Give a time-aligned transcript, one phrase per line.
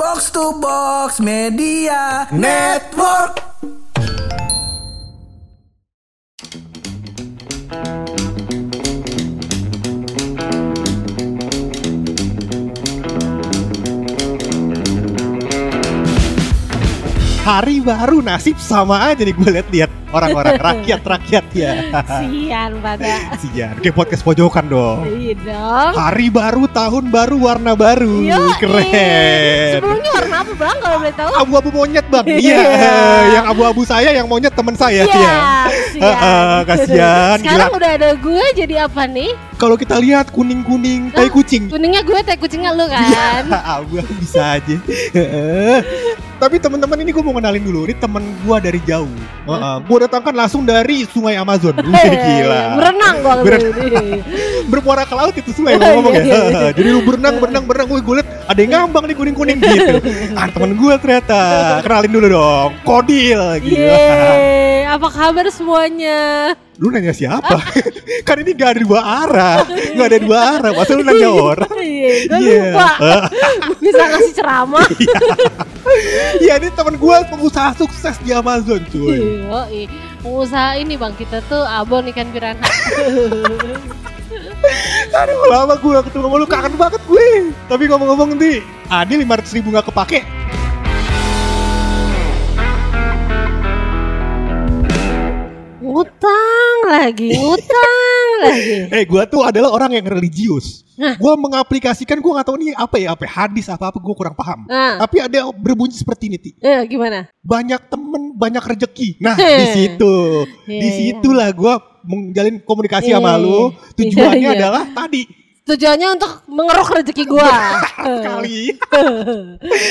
[0.00, 3.36] Box to Box Media Network.
[17.44, 21.72] hari baru nasib sama aja nih gue liat-liat orang-orang rakyat-rakyat ya.
[22.20, 23.34] Sian pada.
[23.38, 25.06] Sian, kayak podcast pojokan dong.
[25.06, 25.92] Iya dong.
[25.94, 28.22] Hari baru, tahun baru, warna baru.
[28.22, 28.52] Yoi.
[28.58, 29.70] Keren.
[29.78, 31.30] Sebelumnya warna apa bang kalau boleh tahu?
[31.36, 32.26] Abu-abu monyet bang.
[32.26, 32.58] Iya.
[32.60, 32.98] Iya.
[33.30, 35.06] yang abu-abu saya, yang monyet teman saya.
[35.06, 35.34] Iya, Iya.
[35.70, 36.62] kasihan.
[36.66, 37.78] Kasihan, Sekarang gila.
[37.78, 39.30] udah ada gue jadi apa nih?
[39.56, 41.68] Kalau kita lihat kuning-kuning, tai kucing.
[41.68, 43.44] Kuningnya gue, teh kucingnya lu kan?
[43.76, 44.76] Abu bisa aja.
[46.40, 47.84] Tapi teman-teman ini gue mau kenalin dulu.
[47.84, 49.12] Ini temen gue dari jauh.
[49.84, 51.76] Gue datangkan langsung dari Sungai Amazon.
[51.84, 52.80] Wih, Gila.
[52.80, 53.76] Berenang gua Berenang.
[53.76, 54.24] ini.
[54.70, 56.22] bermuara ke laut itu sungai ngomong ya.
[56.22, 56.70] Iya, iya, iya.
[56.72, 59.96] Jadi lu berenang berenang berenang gue gue liat ada yang ngambang nih kuning kuning gitu.
[60.32, 61.40] Ah temen gue ternyata
[61.82, 62.70] kenalin dulu dong.
[62.86, 63.76] Kodil gitu.
[63.76, 66.54] Yeay, apa kabar semuanya?
[66.80, 67.60] Lu nanya siapa?
[68.26, 70.70] kan ini gak ada dua arah, gak ada dua arah.
[70.72, 71.68] Masa lu nanya orang?
[71.76, 72.62] Iya, gue Iya.
[72.72, 72.88] lupa.
[73.76, 74.86] Bisa ngasih ceramah.
[76.50, 79.22] Iya ini temen gue pengusaha sukses di Amazon cuy.
[79.22, 79.86] Iya.
[80.18, 82.66] Pengusaha ini bang kita tuh abon ikan piranha.
[85.22, 87.54] Aduh lama gue ketemu sama lu kangen banget gue.
[87.70, 90.26] Tapi ngomong-ngomong nih, Adi 500 ribu gak kepake.
[95.78, 96.49] ngutang
[97.00, 98.76] lagi, ngutang lagi.
[98.96, 100.84] Eh gue tuh adalah orang yang religius.
[101.00, 101.16] Nah.
[101.16, 104.36] Gue mengaplikasikan gue gak tahu nih apa ya, apa ya, hadis apa apa gue kurang
[104.36, 104.68] paham.
[104.68, 106.50] Nah, Tapi ada yang berbunyi seperti ini, Ti.
[106.60, 107.24] eh, gimana?
[107.40, 109.16] Banyak temen, banyak rezeki.
[109.16, 110.16] Nah, di situ.
[110.68, 110.96] Iya, Di iya.
[111.16, 113.40] situlah gue menjalin komunikasi sama Iya.
[113.40, 113.60] lu.
[113.96, 115.24] Tujuannya adalah tadi
[115.70, 117.46] Tujuannya untuk mengeruk rezeki gua.
[118.26, 118.74] kali.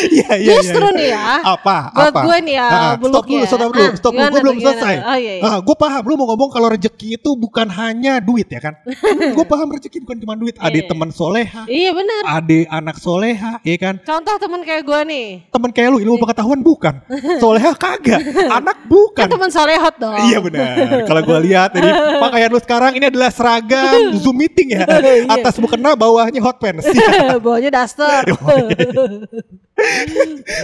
[0.10, 0.98] Iya, iya, Justru iya.
[0.98, 1.24] nih ya.
[1.46, 1.78] Apa?
[1.94, 2.20] Buat apa?
[2.22, 4.26] gue nih ya, Ah, stop dulu, stop dulu, Ah, stop dulu.
[4.26, 4.72] Gue belum gimana?
[4.76, 4.96] selesai.
[5.00, 5.44] Oh, iya, iya.
[5.46, 6.02] Ah, gue paham.
[6.04, 8.74] Lu mau ngomong kalau rezeki itu bukan hanya duit ya kan?
[9.36, 10.56] gue paham rezeki bukan cuma duit.
[10.58, 10.88] Ada Iya.
[10.90, 12.22] teman soleha, Iya benar.
[12.26, 13.96] ada anak soleha, ya kan?
[14.02, 15.28] Contoh teman kayak gue nih.
[15.48, 16.96] Teman kayak lu ilmu pengetahuan bukan,
[17.38, 18.20] soleha kagak,
[18.50, 19.16] anak bukan.
[19.22, 20.16] Kan teman solehot dong.
[20.20, 20.74] Iya benar.
[21.06, 24.84] Kalau gue lihat dari pakaian lu sekarang ini adalah seragam Zoom meeting ya.
[24.84, 25.30] Iya.
[25.32, 26.90] Atas mukena bawahnya hot pants.
[27.46, 28.26] Bawahnya daster.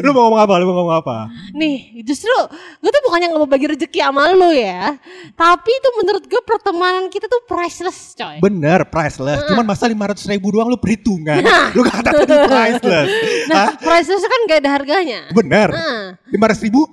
[0.04, 0.54] Lu mau ngomong apa?
[0.58, 1.30] Lu mau ngomong apa?
[1.54, 2.34] Nih, justru
[2.82, 4.92] gue tuh bukannya nggak mau bagi rezeki sama lu ya.
[5.38, 8.44] Tapi itu menurut gue pertemanan kita tuh priceless coy.
[8.44, 9.46] Bener, priceless.
[9.48, 11.40] Cuman masa 500 ribu doang lu perhitungan.
[11.72, 13.10] Lu kata tadi priceless.
[13.48, 13.70] Nah, Hah?
[13.80, 15.22] priceless kan gak ada harganya.
[15.32, 15.70] Bener.
[15.72, 16.84] Nah, 500 ribu?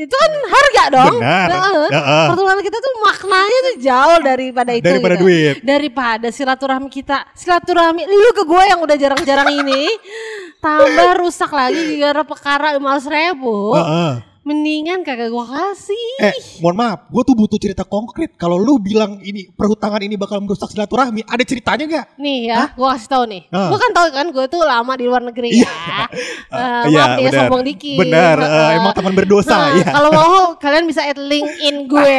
[0.00, 1.16] Itu kan harga dong.
[1.20, 1.48] Benar.
[1.52, 1.88] Heeh.
[1.92, 2.26] Heeh.
[2.32, 4.86] Pertemanan kita tuh maknanya tuh jauh daripada itu.
[4.88, 5.24] Daripada gitu.
[5.28, 5.54] duit.
[5.60, 7.28] Daripada silaturahmi kita.
[7.36, 9.84] Silaturahmi lu ke gue yang udah jarang-jarang ini.
[10.64, 13.76] tambah rusak lagi gara perkara 500 ribu.
[13.76, 14.29] Heeh.
[14.50, 16.10] Mendingan kagak gue kasih.
[16.20, 18.34] Eh, mohon maaf, gue tuh butuh cerita konkret.
[18.34, 22.06] Kalau lu bilang ini perhutangan ini bakal merusak silaturahmi, ada ceritanya nggak?
[22.18, 23.46] Nih ya, gue kasih tahu nih.
[23.48, 23.70] Ah.
[23.70, 25.70] Gue kan tahu kan gue tuh lama di luar negeri Iya.
[25.70, 26.02] ya.
[26.50, 27.38] Eh, Ah, maaf nih benar.
[27.38, 27.98] sombong dikit.
[28.02, 28.68] Benar, Heeh.
[28.74, 29.86] emang teman berdosa Nah, ya.
[29.86, 32.16] Kalau mau kalian bisa add link in gue.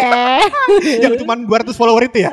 [1.04, 2.32] yang cuma 200 follower itu ya.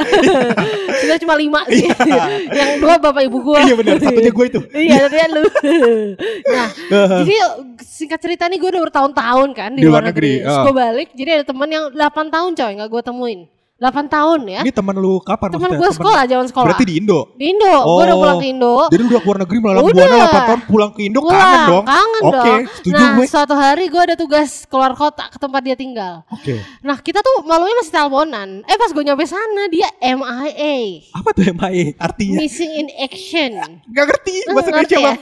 [1.02, 1.90] Sudah cuma lima sih.
[2.58, 3.60] Yang dua bapak ibu gue.
[3.60, 4.60] Iya benar, satunya gue itu.
[4.70, 5.42] Iya, satunya lu.
[6.48, 6.68] nah,
[7.18, 7.34] jadi
[7.88, 10.44] singkat cerita nih gue udah bertahun-tahun kan di, Di luar negeri.
[10.44, 10.64] negeri, Terus ah.
[10.68, 13.40] gue balik, jadi ada teman yang 8 tahun coy nggak gue temuin.
[13.78, 14.60] 8 tahun ya.
[14.66, 15.78] Ini teman lu kapan Teman maksudnya?
[15.78, 16.66] gue sekolah, zaman sekolah.
[16.66, 17.30] Berarti di Indo.
[17.38, 18.22] Di Indo, gue udah Oh.
[18.26, 18.74] pulang ke Indo.
[18.90, 19.94] Jadi lu udah keluar negeri melalui Udah.
[19.94, 21.84] buana 8 tahun pulang ke Indo Pulang, kangen dong.
[21.86, 22.62] Kangen Oke, dong.
[22.74, 23.26] setuju nah, gue.
[23.30, 26.26] suatu hari gue ada tugas keluar kota ke tempat dia tinggal.
[26.26, 26.58] Oke.
[26.82, 28.48] Nah, kita tuh malunya masih teleponan.
[28.66, 30.74] Eh, pas gue nyampe sana dia MIA.
[31.14, 32.36] Apa tuh MIA artinya?
[32.42, 33.50] Missing in action.
[33.88, 35.12] Gak ngerti bahasa Indonesia ya?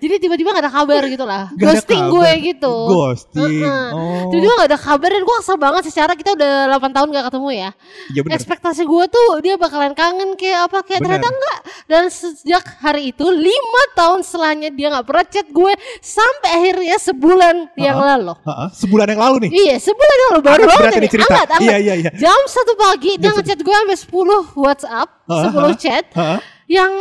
[0.00, 1.52] Jadi tiba-tiba gak ada kabar gitu lah.
[1.52, 2.74] Gak Ghosting gue gitu.
[2.88, 3.60] Ghosting.
[3.60, 3.88] Heeh.
[3.92, 4.32] Oh.
[4.32, 7.48] Tiba-tiba gak ada kabar dan gue kesel banget secara kita udah 8 tahun gak ketemu
[7.52, 7.65] ya.
[8.12, 8.36] Iya benar.
[8.36, 11.18] Ekspektasi gue tuh dia bakalan kangen kayak apa kayak Bener.
[11.18, 11.58] ternyata enggak.
[11.86, 17.56] Dan sejak hari itu lima tahun setelahnya dia gak pernah chat gue sampai akhirnya sebulan
[17.74, 18.34] yang lalu.
[18.42, 19.50] Heeh, sebulan yang lalu nih.
[19.54, 21.08] Iya sebulan yang lalu baru Anget banget ini.
[21.08, 21.32] cerita.
[21.32, 21.48] Anget.
[21.62, 22.10] Iya, iya, iya.
[22.14, 25.74] Jam satu pagi dia Jam ngechat gue sampai 10 WhatsApp, 10 heeh.
[25.78, 26.04] chat.
[26.12, 26.38] Heeh.
[26.66, 26.92] Yang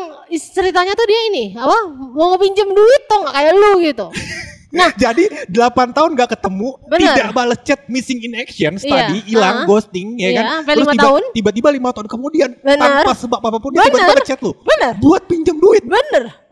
[0.54, 4.08] ceritanya tuh dia ini apa mau ngepinjem duit tuh nggak kayak lu gitu.
[4.76, 7.00] Nah, Jadi 8 tahun gak ketemu, Bener.
[7.16, 9.66] tidak balas chat missing in action Iya, tadi, hilang, ah.
[9.66, 10.76] ghosting ya Iya, kan.
[10.76, 11.22] lima tiba, tahun.
[11.32, 12.80] tiba-tiba 5 tahun kemudian Bener.
[12.80, 14.52] tanpa sebab apa pun dia tiba-tiba ngechat lu.
[14.62, 14.94] Bener.
[15.00, 15.84] Buat pinjam duit.
[15.86, 16.46] bener.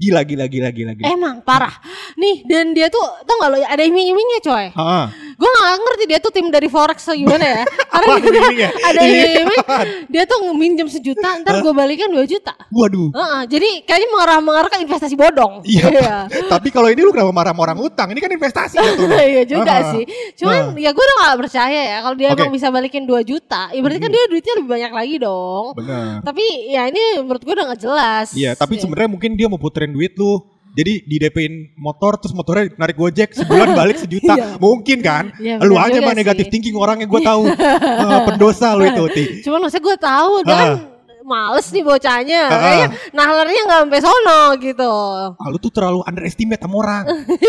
[0.00, 1.06] Gila gila gila gila gila.
[1.12, 1.76] Emang parah.
[2.16, 4.66] Nih dan dia tuh tau gak lo ada iming-imingnya coy.
[4.72, 5.04] Heeh.
[5.40, 7.62] Gue gak ngerti dia tuh tim dari forex atau gimana ya.
[7.92, 9.86] Karena dia ini ada Ini iming apaan?
[10.06, 12.52] dia tuh minjem sejuta, ntar gue balikan 2 juta.
[12.68, 13.08] Waduh.
[13.10, 15.64] Heeh, jadi kayaknya mengarah-mengarah ke investasi bodong.
[15.64, 16.28] Iya.
[16.52, 18.08] Tapi kalau ini lu kenapa marah sama orang utang?
[18.08, 19.04] Ini kan investasi gitu.
[19.08, 19.90] Iya juga Ah.
[19.90, 20.04] sih.
[20.36, 22.36] Cuman ya gue udah gak percaya ya kalau dia Oke.
[22.36, 23.72] emang bisa balikin 2 juta.
[23.72, 25.64] Ya berarti kan dia duitnya lebih banyak lagi dong.
[25.72, 26.20] Benar.
[26.20, 28.26] Tapi ya ini menurut gue udah gak jelas.
[28.32, 28.84] Iya, tapi Ya.
[28.84, 30.36] sebenarnya mungkin dia mau puterin duit lu.
[30.70, 34.34] Jadi di DP-in motor terus motornya narik Gojek sebulan balik sejuta.
[34.38, 34.46] Iya.
[34.58, 35.34] Mungkin kan?
[35.36, 37.42] Iya, lu aja mah negatif thinking orangnya gue tahu.
[38.00, 39.24] Eh, pendosa lu itu, Ti.
[39.46, 40.89] Cuman maksudnya gue tahu Ah.
[41.30, 42.42] Males nih bocahnya.
[42.44, 42.58] Ah.
[42.58, 44.92] Kayaknya nahlarnya gak sampai sono gitu.
[45.38, 47.04] Ah, lu tuh terlalu underestimate sama orang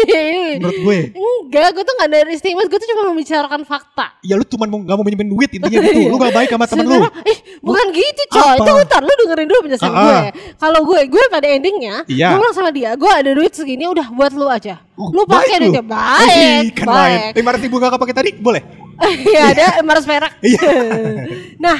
[0.62, 1.00] menurut gue.
[1.18, 4.14] Enggak, gue tuh gak ada istimewa, gue tuh cuma membicarakan fakta.
[4.22, 6.02] Ya lu cuma mau gak mau minjemin duit intinya gitu.
[6.08, 7.02] Lu gak baik sama temen lu.
[7.26, 8.56] Ih, bukan gitu coy.
[8.62, 10.18] Itu ntar lu dengerin dulu penjelasan gue.
[10.56, 12.36] Kalau gue, gue pada endingnya, Iya.
[12.36, 14.78] gue bilang sama dia, gue ada duit segini udah buat lu aja.
[14.94, 15.74] Oh, lu pakai lu.
[15.74, 17.20] duitnya baik, kan baik.
[17.34, 18.30] Lima ratus ribu gak kepake tadi?
[18.38, 18.62] Boleh?
[19.32, 20.34] Iya ada emas perak.
[20.44, 20.70] Iya.
[21.66, 21.78] nah,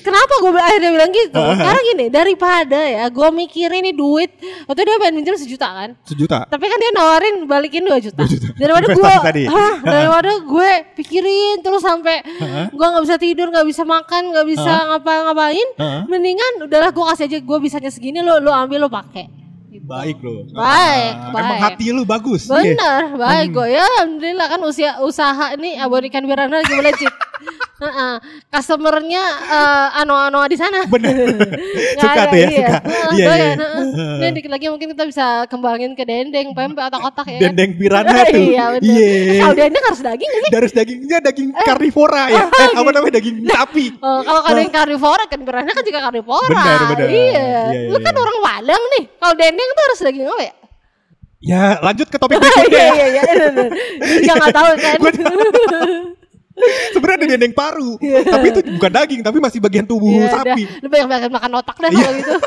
[0.00, 1.40] kenapa gue akhirnya bilang gitu?
[1.40, 4.30] Karena gini, daripada ya gue mikirin ini duit,
[4.64, 5.90] waktu dia pengen minjem sejuta kan.
[6.06, 6.48] Sejuta.
[6.48, 8.22] Tapi kan dia nawarin balikin 2 juta.
[8.24, 8.50] 2 juta.
[8.56, 9.14] Daripada gue,
[9.84, 12.24] daripada gue pikirin terus sampai
[12.72, 15.68] gue nggak bisa tidur, nggak bisa makan, nggak bisa ngapa-ngapain.
[16.08, 19.35] Mendingan udahlah gue kasih aja gue bisanya segini lo lo ambil lo pakai.
[19.76, 19.86] Gitu.
[19.86, 20.48] Baik lu.
[20.48, 21.62] Baik, Ah, Emang baik.
[21.62, 22.42] hati lu bagus.
[22.46, 27.12] Bener, baik gue ya alhamdulillah kan usia usaha ini abonikan Wirana lagi melejit.
[27.76, 28.14] Heeh.
[28.48, 30.88] Customernya eh, ano-ano di sana.
[30.88, 31.12] Bener.
[31.12, 32.56] Nggak Suka ada, tuh ya, iya.
[32.56, 32.76] suka.
[32.80, 33.52] Heeh, Iya, iya.
[33.54, 34.16] heeh.
[34.16, 37.38] Ini dikit lagi mungkin kita bisa kembangin ke dendeng, pempek atau kotak ya.
[37.44, 38.40] Dendeng pirana tuh.
[38.40, 38.88] Iya bener.
[38.88, 39.08] Iya.
[39.12, 40.50] Eh, Kalau dendeng harus daging gak sih?
[40.50, 42.44] Dari dagingnya daging karnivora ya.
[42.48, 43.86] Eh, apa namanya daging sapi.
[44.00, 46.48] Oh, kalau dendeng karnivora kan pirana kan juga karnivora.
[46.48, 47.08] Benar, benar.
[47.08, 47.44] Iya.
[47.46, 47.62] Iya,
[47.92, 48.22] Lu iya, kan iya.
[48.22, 49.04] orang Padang nih.
[49.20, 50.54] Kalau dendeng tuh harus daging apa ya?
[51.36, 52.80] Ya, lanjut ke topik Iya berikutnya.
[52.80, 52.90] ya.
[52.90, 53.22] iya iya.
[54.00, 54.98] Ini juga nggak tahu kan.
[56.88, 60.62] Sebenarnya ada dendeng paru, tapi itu bukan daging, tapi masih bagian tubuh Iya, sapi.
[60.64, 60.80] dah.
[60.80, 62.00] Lu banyak banyak makan otak deh Iya.
[62.00, 62.32] kalau gitu.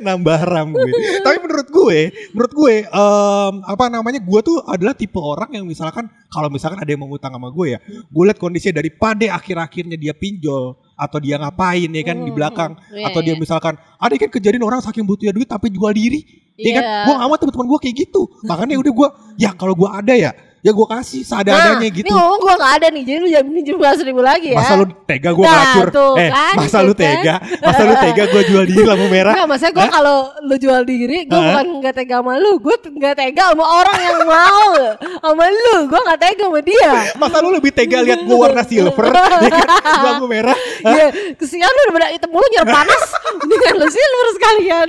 [0.00, 0.90] Nambah ram gue.
[1.20, 1.98] tapi menurut gue,
[2.30, 6.86] menurut gue, em, apa namanya, gue tuh adalah tipe orang yang misalkan kalau misalkan ada
[6.86, 11.38] yang mau utang sama gue ya, gue lihat kondisinya daripada akhir-akhirnya dia pinjol atau dia
[11.38, 13.40] ngapain ya kan di Hmm, belakang iya, atau dia iya.
[13.40, 16.20] misalkan ada kan kejadian orang saking butuhnya duit tapi jual diri
[16.54, 19.08] ya kan gue mau teman-teman gue kayak gitu makanya udah gue
[19.38, 22.72] ya kalau gue ada ya ya gue kasih seadanya Nah, gitu Ini ngomong gue gak
[22.76, 24.60] ada nih, jadi lu jangan minjem dua ribu lagi ya.
[24.60, 27.00] Masa lu tega gue Nah, ngelacur tuh Eh kan, masa lu kan.
[27.00, 30.82] tega Masa lu tega gue jual diri lampu merah Enggak, maksudnya gue kalau lu jual
[30.84, 31.44] diri, gue Hah?
[31.50, 34.70] bukan gak tega sama lu, gue gak tega sama orang yang mau
[35.00, 36.92] sama lu, gue gak tega sama dia.
[37.16, 39.06] Masa lu lebih tega lihat gue warna silver
[39.40, 39.68] ya kan?
[40.02, 40.56] Lampu merah?
[40.82, 43.02] Iya, kesian lu udah pada hitam mulu nyerap panas,
[43.34, 44.88] mendingan lu silver sekalian.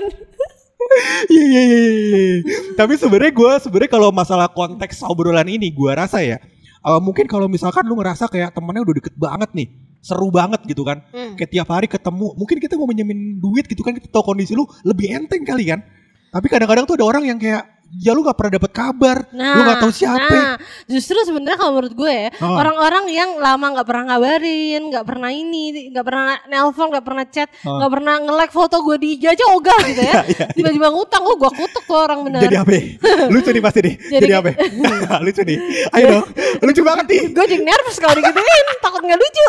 [1.32, 2.38] Iya iya iya iya.
[2.76, 6.38] Tapi sebenarnya gue sebenarnya kalau masalah konteks obrolan ini gue rasa ya
[6.82, 9.68] eh, mungkin kalau misalkan lu ngerasa kayak temennya udah deket banget nih
[10.02, 11.38] seru banget gitu kan Hmm.
[11.38, 14.66] kayak tiap hari ketemu mungkin kita mau minjemin duit gitu kan kita tahu kondisi lu
[14.82, 15.86] lebih enteng kali kan
[16.32, 17.62] tapi kadang-kadang tuh ada orang yang kayak
[17.94, 19.18] ya lu gak pernah dapet kabar.
[19.30, 20.32] Lu gak tahu siapa.
[20.32, 20.56] Nah,
[20.86, 22.56] justru sebenarnya kalau menurut gue ya, Oh.
[22.56, 27.50] orang-orang yang lama nggak pernah ngabarin, nggak pernah ini, nggak pernah nelpon, nggak pernah chat,
[27.62, 27.78] Oh.
[27.78, 30.22] nggak pernah nge-like foto gue di IG aja ogah gitu ya.
[30.52, 32.42] Tiba-tiba ngutang, oh gue kutuk tuh orang bener.
[32.42, 32.72] jadi apa?
[33.34, 33.96] Lucu nih pasti nih.
[34.00, 34.50] Jadi, Jadi- apa?
[35.26, 35.58] Lucu nih.
[35.92, 36.26] Ayo dong.
[36.62, 37.22] Lucu banget nih.
[37.32, 39.46] Gue jadi nervous kalau digituin takut nggak lucu.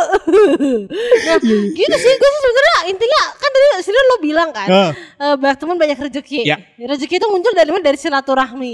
[1.22, 4.90] Nah Iya, gitu sih gue sih sebenarnya intinya kan tadi sini lo bilang kan Ah.
[5.18, 6.40] eh, banyak teman banyak rezeki.
[6.44, 6.56] Ya.
[6.78, 7.82] rezeki itu muncul dari mana?
[7.82, 8.30] Dari silaturahmi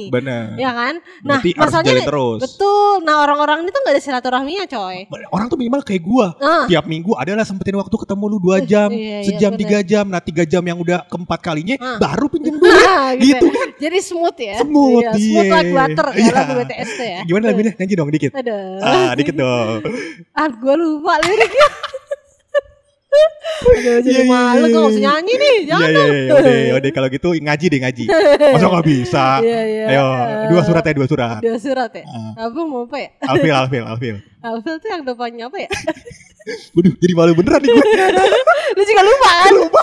[0.08, 0.94] bener ya kan?
[1.20, 2.38] Nah Berarti masalahnya terus.
[2.40, 2.94] betul.
[3.02, 4.96] Nah orang-orang ini tuh nggak ada silaturahminya coy.
[5.28, 6.26] Orang tuh minimal kayak gua.
[6.38, 6.64] Ah.
[6.66, 9.60] tiap minggu adalah sempetin waktu ketemu lu dua jam iya, iya, sejam bener.
[9.62, 10.04] tiga jam.
[10.06, 11.98] Nah tiga jam yang udah keempat kalinya Ah.
[11.98, 12.68] baru pinjem duit.
[12.68, 13.68] Nah, gitu kan?
[13.78, 14.56] Jadi smooth ya.
[14.60, 15.54] Smooth, Iya, smooth iya.
[15.54, 16.32] like butter ya Iya.
[16.32, 17.20] lagu BTS tuh ya.
[17.24, 17.72] Gimana lagunya?
[17.74, 18.30] Nyanyi dong dikit.
[18.32, 18.78] Aduh.
[18.80, 19.80] ah dikit dong.
[20.38, 21.68] Ah gue lupa liriknya
[23.08, 23.32] Aduh
[24.04, 26.76] jadi Iya, iya, malu iya, gue gak usah nyanyi nih Iya jangan iya iya udah
[26.78, 28.04] udah kalau gitu ngaji deh ngaji
[28.54, 29.84] masa nggak bisa Iya, iya.
[29.88, 30.06] ayo
[30.52, 32.04] dua surat ya dua surat Dua surat ya?
[32.04, 32.32] Ah.
[32.46, 33.08] Apa mau apa ya?
[33.24, 34.16] alfil alfil alfil
[34.48, 35.68] Alfil tuh yang depannya apa ya?
[36.76, 37.84] Waduh jadi malu beneran nih gue
[38.72, 39.52] Lu juga lupa kan?
[39.52, 39.82] lupa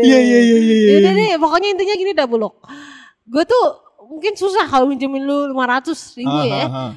[0.00, 1.10] iya iya iya iya iya.
[1.12, 2.62] Deh, pokoknya intinya gini dah buluk.
[3.26, 3.64] Gue tuh
[4.08, 6.62] mungkin susah kalau minjemin lu 500 ribu Ah, ya.
[6.64, 6.90] ah, ah.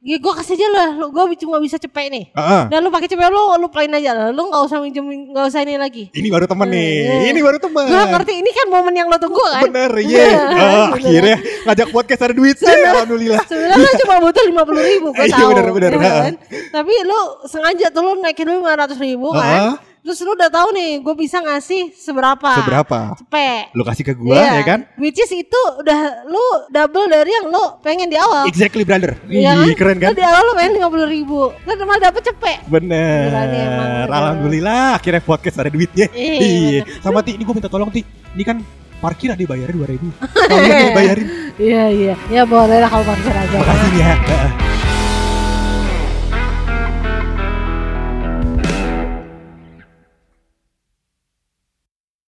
[0.00, 2.24] Ya gue kasih aja lah, lu gue cuma bisa cepet nih.
[2.32, 2.62] Ah, ah.
[2.72, 4.26] Dan lu pakai cepet lu, lu plain aja lah.
[4.32, 6.08] Lu gak usah minjemin, gak usah ini lagi.
[6.16, 9.20] ini baru temen nih Eh, ini baru temen Gue ngerti, ini kan momen yang lo
[9.20, 9.68] tunggu kan?
[9.68, 10.24] Bener, iya.
[10.56, 11.36] Ah, akhirnya
[11.68, 13.44] ngajak podcast ada duit sih, alhamdulillah.
[13.44, 15.48] Sebenarnya lu cuma butuh lima puluh ribu, gue Iya, tahu.
[15.52, 15.90] bener, bener.
[15.92, 16.34] ya kan?
[16.48, 19.76] Tapi lu sengaja tuh lu naikin lu lima ratus ribu kan?
[20.00, 22.50] Terus lu udah tahu nih, gue bisa ngasih seberapa?
[22.56, 23.20] Seberapa?
[23.20, 23.76] Cepet.
[23.76, 24.52] Lu kasih ke gua Iya.
[24.56, 24.80] ya kan?
[24.96, 28.48] Which is itu udah lu double dari yang lu pengen di awal.
[28.48, 29.20] Exactly brother.
[29.28, 30.10] Iya Ih, keren kan?
[30.10, 31.52] Lu di awal lu pengen 50 ribu.
[31.52, 32.58] Lu malah dapet cepet.
[32.66, 33.28] Bener.
[33.28, 33.90] Nih emang.
[34.08, 36.08] Alhamdulillah akhirnya podcast ada duitnya.
[36.10, 38.00] Iya, Sama Ti, ini gue minta tolong Ti.
[38.32, 38.56] Ini kan
[39.00, 40.08] parkir ada dibayarin 2000 ribu.
[40.48, 41.26] Tolong dibayarin.
[41.60, 42.14] Iya iya.
[42.32, 43.56] Ya boleh lah kalau parkir aja.
[43.60, 44.12] Makasih ya.